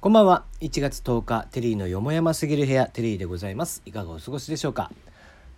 [0.00, 0.44] こんばんは。
[0.62, 3.82] 1月10日テリーのよもやますぎる部屋テリーでございます。
[3.84, 4.90] いかがお過ごしでしょうか？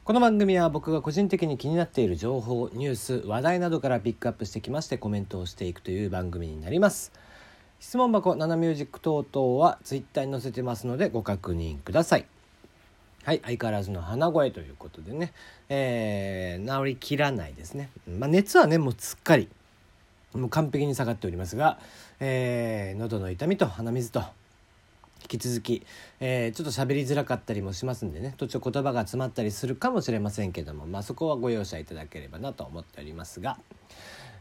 [0.02, 7.12] この番組は僕が個人的に気になっている情報ニュース話題などからピックアップしてきましてコメントをしていくという番組になります。
[7.78, 12.26] 質問箱ナナミュージック等々はツイッターに載せてますのでご確認ください。
[13.22, 15.32] はい相変わらずの鼻声ということでね、
[15.68, 19.48] えー、治りきらないですね、まあ、熱はねもうすっかり。
[20.34, 21.78] もう完璧に下がっておりますが、
[22.20, 24.22] えー、喉の痛みと鼻水と
[25.22, 25.86] 引き続き、
[26.20, 33.58] えー、ちょっと喋りづらかったりもしますんでね途中言葉が詰まったりするかもしれませんけども、まあ、そこはご容赦いただければなと思っておりますが。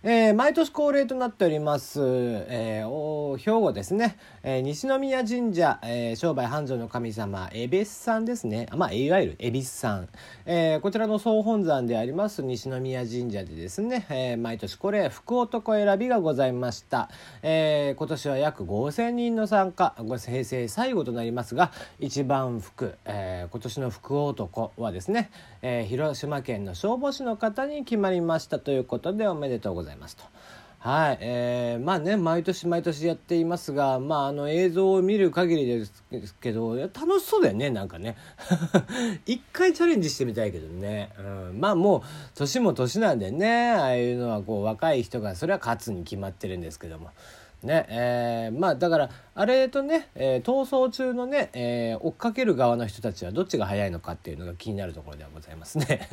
[0.03, 8.65] えー、毎年恒例となっております、えー、お兵庫ですね、えー、西宮神社、えー、商売繁盛の神様恵比寿さんですね。
[8.75, 10.09] まあいわゆる恵比寿さん、
[10.47, 17.11] えー、こちらの総本山であります西宮神社でですね、えー、毎年これ福男選びがございました、
[17.43, 25.29] えー、今年は約5000人の参加平成最後となりますが一番福、えー、今年の福男はですね、
[25.61, 29.90] えー、広島県の消防士の方に決まりましたということでおめでとうございます。
[29.91, 30.23] ざいますと。
[30.79, 38.17] はい、えー、まあね毎年毎年やっていますがまああの映像を見る限りですけど楽しそうだよねなんかね
[39.27, 41.21] 一回チャレンジしてみたいけどね、う
[41.53, 42.01] ん、まあもう
[42.33, 47.11] 年も年なんでねああいうのはこう若い人がそれは勝つに決まってるんですけども。
[47.61, 56.09] ねえー、まあだからあれとね、えー、逃走中のね、えー、追っかける側の人たちはどっちが速いのかっていうのが気になるところではございますね。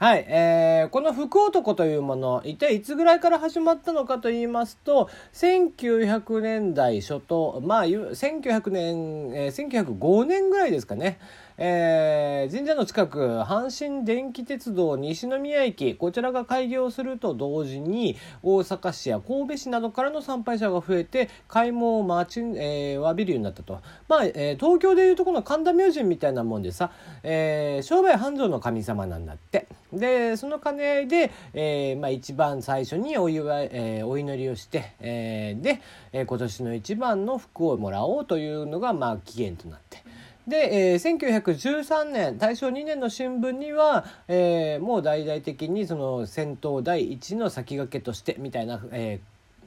[0.00, 11.18] はい、えー、この福男というもの一体いつぐらいから始まったのかと言いますと1900年代初頭まあ1900年、えー、1905年ぐらいですかね、
[11.62, 35.82] えー、神社の近く阪神電気鉄道西宮駅こちらが開業すると同時に大阪市や神戸市などからの参拝者が増えて開門を待ち、えー、わびるようになったと、まあえー、東京でいうとこの神田明神みたいなもんでさ、えー、商売繁盛の神様なんだってでその兼ね合いで、えーまあ、一番最初にお祝い、えー、お祈りをして、えー、で、
[36.14, 40.08] えー、今年の一番の福をもらおうというのが、まあ、起源となって。
[40.50, 49.20] で、えー、1913年大正2年の新聞には、えー、もう大々的にその戦闘第一の先駆けとしてみたいな、え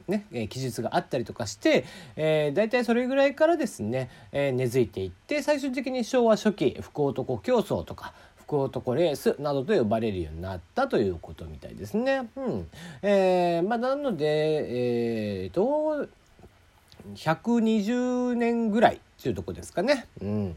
[0.08, 1.86] ーね、え記述があったりとかして、
[2.16, 12.28] えー、大体それぐらいからですね、えー、根付いていって最終的に昭和初期福男競争とか福男レースなどと呼ばれるようになったということみたいですね。
[12.36, 12.68] うん
[13.00, 14.26] えーまあ、なので、
[15.44, 16.06] えーと
[17.14, 20.06] 120年ぐらいっていうとこですかね。
[20.20, 20.56] うん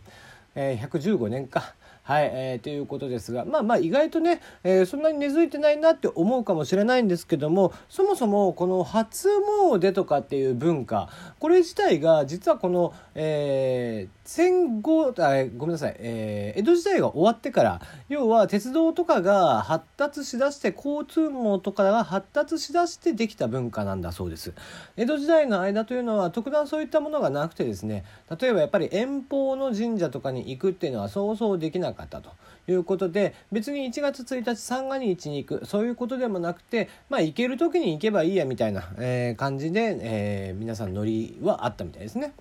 [0.53, 1.73] えー、115年か。
[2.07, 9.27] はい、えー、ということですがまあまあ意外とね、えー、そんなに根付いてないなって思うかもしれないんですけどもそもそもこの初
[9.73, 24.53] 詣とかっていう文化これ自体が実はこの、えー、戦後あごめんなさい、えー、江戸時代が終わってから要は鉄道とかが発達しだして交通網とかが発達しだしてできた文化なんだそうです。
[24.95, 28.05] 江戸時代の間というのは特段そういったものがなくてですね
[28.39, 32.31] 例えばやっぱり遠方の神社とかに行くっていうのはそうそうできなくかったと
[32.67, 42.33] いうことで別に1月1日三が日に行くそういうことでもなくてまあ行ける時に行けばいいやみたいな、えー、感じで、えー、皆さんノリはあったみたいですね。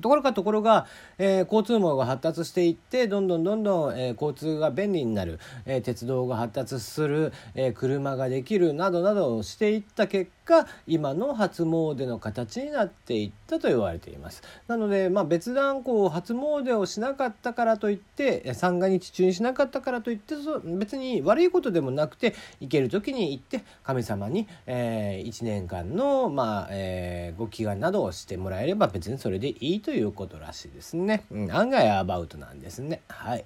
[0.00, 0.86] ところがところが、
[1.18, 14.42] えー、交通網が発達していってどんどんどんどん、えー、交通が便利になる、えー、鉄道が発達する、え車ができるなどなどをしていった結果今の初詣の形になっていったと言われています。
[14.68, 31.24] なので、まあ、別段こう初詣をしなかったからといって三が日中にしなかったからといって別に悪いことでもなくて行ける時に行って神様に、え1年間の、まあえご祈願などをしてもらえれば別にそれでいいとということらしいですね。
[31.30, 33.00] うん、案外アバウトなんですね。
[33.08, 33.44] はい。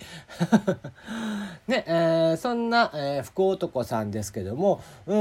[1.71, 5.15] ね、えー、そんな、えー、福男さんですけども、う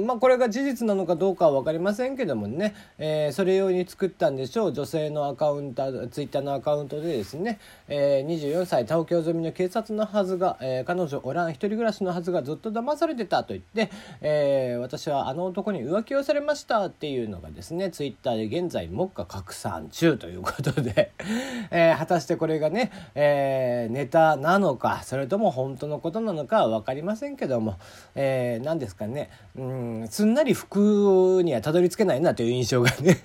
[0.00, 4.72] ん、まあこれが事実なのかどうかは分かりませんけどもね、えー、それ用に作ったんでしょう。
[4.72, 21.12] 女性のアカウント、ツイッターのアカウントでですね、えー、24歳東京済みの警察のはずが、えー、彼女おらん一人暮らしのはずがずっと騙されてたと言って、えー、私はあの男に浮気をされましたっていうのがですね、ツイッターで現在目下拡散中ということで、
[21.70, 27.76] えー、果たしてこれがね、えー、ネタなのかそれとも本当のことなのかは分かりませんけども、
[28.16, 29.30] えー、何ですかね。
[29.56, 31.11] うんすんなり服
[31.42, 33.18] にはたどり着けないなという印象がね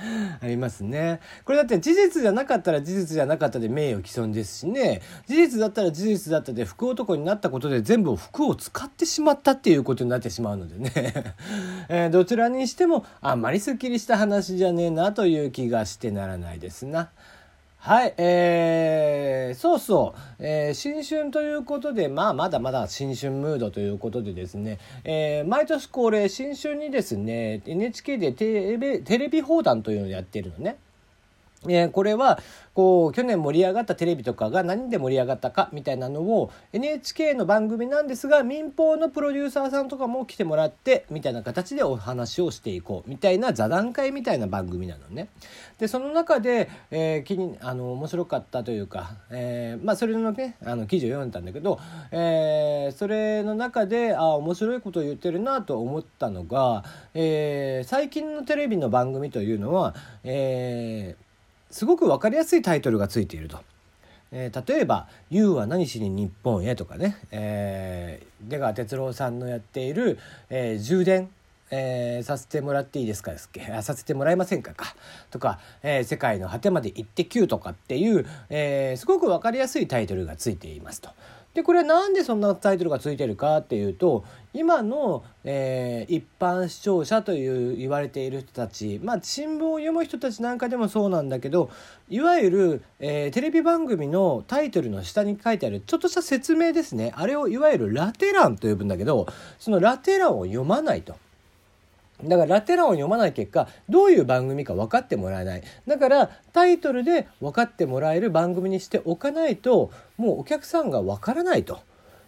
[0.40, 1.20] ありますね。
[1.44, 5.02] これだって事実じゃなかったら事実じゃなかったで名誉毀損ですしね。
[5.26, 11.34] 事実だったら事実だったで福男になったことで全部服を使ってしまったっていうことになってしまうのでね。
[11.88, 17.10] え、どちらにしてもあんまりすっきりした話じゃねえなという気がしてならないですな。
[17.80, 30.76] はい、えー、そうそう、えー、新春ということで、まあ、まだまだ新春ムードということでですね、えー、毎年恒例、新春にですね、NHK でテレビテレビ放談というのをやってるのね。
[31.66, 32.38] えー、これは
[32.72, 45.28] こう去年盛り上がったテレビとかが何で盛り上がったかみたいなのを NHK の番組なんですが民放のプロデューサーさんとかも来てもらってみたいな形でお話をしていこうみたいな座談会みたいな番組なのね。
[45.78, 51.80] でその中で、えー、気にあの面白かったというか、えー、まあ、それのねあの記事を読んだんだけど、
[52.12, 56.84] えそれの中であ面白いことを言ってるなと思ったのが、
[57.14, 59.94] え最近のテレビの番組というのは、
[60.24, 61.27] えー
[61.70, 63.58] すごく分かりやすいタイトルがついていると。
[64.30, 70.18] えー、例えば「YOU は何しに日本へ」とかね、えー、出川哲朗さんのやっている、
[70.50, 71.30] えー、充電
[71.70, 73.60] えー、させてもらっていいですかですっけ？
[73.82, 74.96] させてもらえませんかか
[75.30, 81.10] とか、えー、世界の果てまで行ってきゅうとかっていう、えー、すごく分かりやすいタイトルがついていますと。
[81.54, 84.24] でこれなんでそんなタイトルがついてるかっていうと
[84.54, 91.70] 今の、えー、一般視聴者という言われている人たちまあ新聞を読む人たちなんかでもそうなんだけど
[92.08, 99.26] いわゆる、えー、テレビ番組のタイトルの下に書いてあるちょっとした説明ですねあれをいわゆるラテ欄と呼ぶんだけど
[99.58, 101.16] そのラテ欄を読まないと。
[102.24, 111.80] だからラテ欄を読まない結果どういう番組か分かってもらえないだからタイトルで分かってもらえる番組にしておかないともうお客さんが分からないと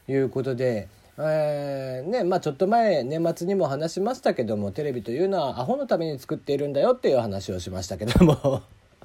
[0.08, 0.88] いうことで。
[1.22, 8.62] えーねまあ、ちょっと前年末にも話しましたけどもテレビというのはアホのために作っているんだよっていう話をしましたけども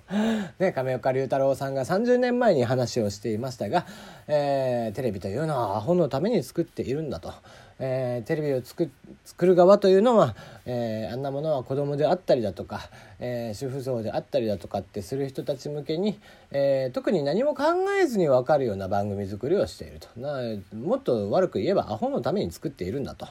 [0.59, 3.85] ね、亀岡龍太郎さんが30年前に話をしていましたが、
[4.27, 7.33] えー、テレビというのはアホのために作っているんだと。
[7.77, 8.89] えー、テレビを作
[9.25, 10.35] 作る側というのは、
[10.65, 12.89] えー、あんなものは子供であったりだとか、
[13.19, 16.19] えー、主婦層であったりだとかってする人たち向けに、
[16.51, 17.63] え特に何も考
[18.01, 20.39] えずに分かるような番組作りをしているとな
[20.73, 23.27] もっと悪く言えばアホのために作っているんだと。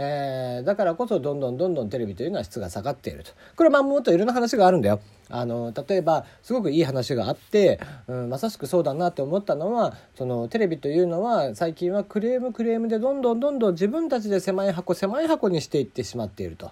[0.00, 16.67] えー、だからこそどんどんどんどんテレビというのは質が下がっているとこれはもっといろんな話があるんだよあの例えばすごくいい話があって、うん、まさしくそうだなって思ったのはそのテレビというのは最近はクレームクレームでどんどんどんどん自分たちで狭い箱狭い箱にしていってしまっていると。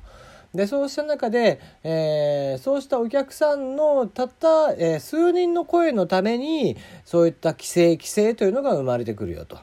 [0.54, 9.58] でそうした中で、えー、そうしたお客さんのたった、えー、数人の声のためにそういった規制規制というのが生まれてくるよと。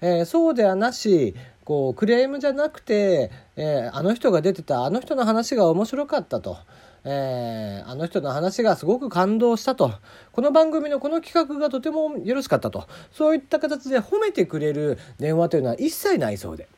[0.00, 1.34] えー、そうではなし
[1.64, 6.58] こうクレームじゃなくて、え、あの人が出てたあの人の話が面白かったと。
[7.06, 9.92] えー、あの人の話がすごく感動したと。
[10.32, 12.86] この番組のこの企画がとてもよろしかったと。
[13.12, 16.68] そういった形で褒めてくれる電話というのは一切ないそうで。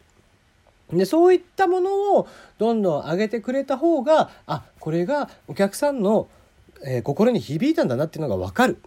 [0.93, 2.29] で、そういったものを
[2.59, 6.29] どんどん上げてくれた方が、あ、これがお客さんの、
[6.85, 8.79] えー、心に響いたんだなっていうのがわかる。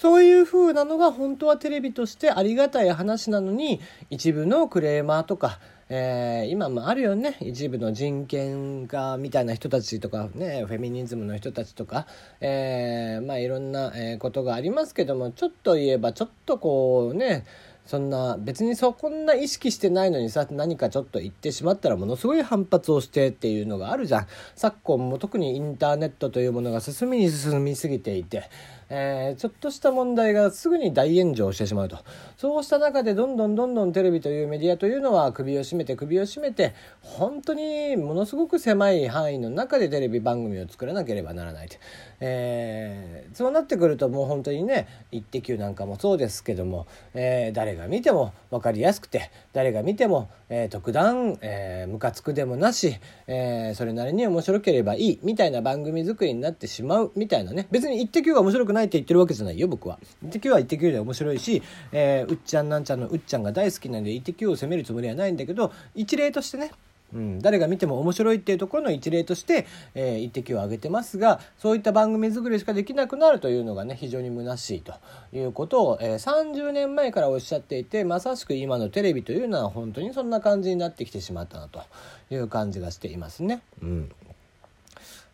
[0.00, 12.06] そういう風なのが本当はテレビとしてありがたい話なのに一部のクレーマーとか、えー、今もあるよね一部の人権家みたいな人たちとかねフェミニズムの人たちとか、
[12.40, 17.44] えー、まあいろんなことがありますけどもちょっと言えばちょっとこうね
[17.86, 24.26] そんな別にそこんな意識してないのにさ何かちょっと言ってしまったらものすごい反発をしてっていうのがあるじゃん。
[24.54, 28.48] 昨今も特にインターネットというものが進みに進みすぎていて
[28.92, 31.98] えー、ちょっとした問題がすぐに大炎上してしまうと
[32.36, 41.76] そうした中でどんどんどんどんテレビというメディアというのは首を絞めて首を絞めて本当にものすごく狭い範囲の中でテレビ番組を作らなければならないと、
[42.18, 52.96] えー、そうなってくるともう本当にね「イッテ Q!」なんかもそうですけども、えー、誰が見ても分かりやすくて誰が見ても、えー、特段、えー、ムカつくでもなし、
[53.28, 59.98] えー、それなりに面白ければいいみたいな番組作りになってしまうみたいなね別に「イッテ Q!」が面白くないないって言ってるわけじゃないよ僕は。
[60.22, 66.72] イッテ Q はイッテ Q で面白いし、えー、うっちゃんなんちゃんのうっちゃんが大好きなんでイッテ Q を責めるつもりはないんだけど一例としてね
[67.12, 74.94] うん、誰が見ても面白いっていうところの一例として、えー、一滴を挙げてますがそういった番組作りしかできなくなるというのがね非常に虚しいと
[75.32, 81.82] いうことを、えー、30年前からおっしゃっていてまさしく今のテレビというのは本当にそんな感じになってきてしまったなと
[82.30, 83.60] いう感じがしていますね。
[83.82, 84.12] うん、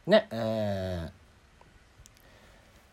[0.07, 1.26] ねえー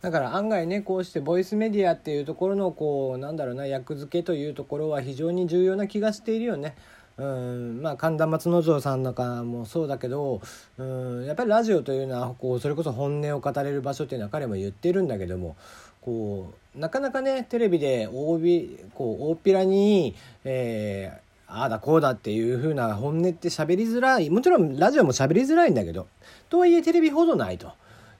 [0.03, 6.75] だから案外ねこうしてボイスメディアっていうところのこうなんだろうな役付けというところは非常に重要な気がしているよね。
[7.15, 10.41] うんまあ神田松之丞さんなんかもそうだけど
[10.77, 15.55] うんやっぱりラジオというのはこうそれこそ本音を語れる場所っていうのは彼も言ってるんだけども
[16.01, 26.07] こうなかなかねテレビで大びこう大っぴらに、えー、ああだこうだっていう風な本音って喋りづらいもちろんラジオも喋りづらいんだけど
[26.49, 27.71] とはいえテレビほどないと。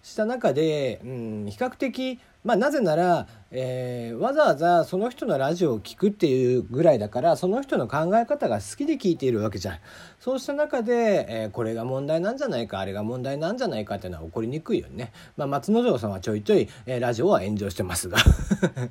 [0.03, 9.79] した中で、うん、比較的、まあ、なぜなら、えー、わざわざその人のラジオを聴くっていうぐらいだからその人の考え方が好きで聞いているわけじゃん。
[10.19, 15.13] そうした中で、えー、これが問題なんじゃないかあれが問題なんじゃないかっていうのは起こりにくいよね。
[15.38, 18.17] まあ、松之丞さんはちょいちょい、えー、ラジオは炎上してますが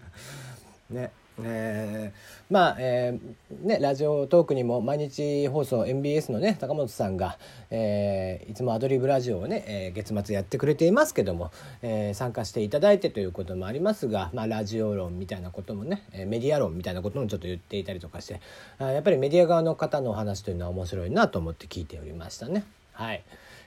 [0.89, 1.13] ね。
[1.41, 7.39] えー、まあ、えー、ね、ラジオトークにも毎日放送 MBS のね高本さんが、
[7.71, 11.51] えー、いつもアドリブラジオをね、え月末やってくれていますけども、
[11.83, 18.41] え参加していただいてということもありますが、まあ、ラジオ論みたいなこともねえメディア論みたいなこともちょっと言っていたりとかして
[18.79, 22.65] あやっぱりメディア側の方のお話というのは面白いなと思って聞いておりましたね。
[22.93, 23.23] はい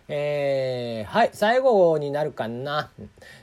[0.08, 2.92] えー、はい、最後になるかな。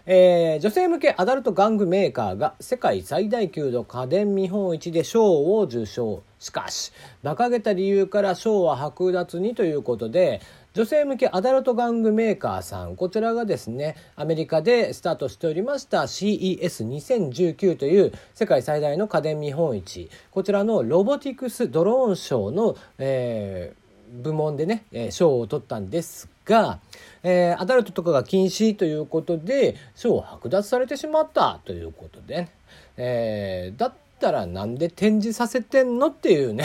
[0.07, 6.23] えー、女性向けアダルト玩具メーカーが世界最大級の家電見本市で賞を受賞。
[6.39, 6.93] しかし、
[7.23, 10.41] 馬鹿げた理由から賞は剥奪にということで、
[10.75, 23.82] 女性向けアダルト玩具メーカーさん、こちらがですね、アメリカでスタートしておりました CES2019 という世界最大の家電見本市、こちらのロボティクスドローンショーの、えー、
[24.13, 26.79] 部門でねえ、賞を取ったんですが、
[27.23, 32.51] えー、アダルトとかが禁止ということで賞を剥奪されてしまったということで、ね
[32.97, 36.65] えー、だったらなんで展示させてんのっていうね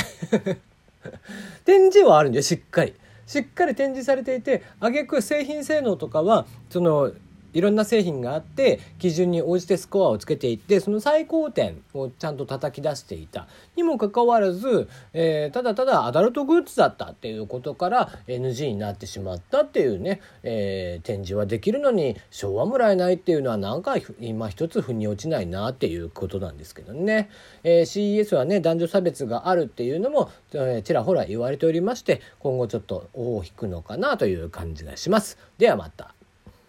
[1.64, 2.94] 展示はあるんだよしっかり。
[3.26, 7.12] しっかり展示されていて挙句製品性能とかはその
[7.54, 27.30] いろんな製品があって基準に応じてスコアをつけていってその最高点をちゃんと叩き出していたにもかかわらず、えー、ただただアダルトグッズだったっていうことから NG になってしまったっていうね、えー、展示はできるのに賞はもらえないっていうのはなんか今一つ腑に落ちないなっていうことなんですけどね、
[27.64, 35.38] えー、CES はね男女差別があるっていうのも、えー、ちらほら言われておりまして今後ちょっと尾を引くのかなという感じがします。
[35.58, 36.17] ではまた。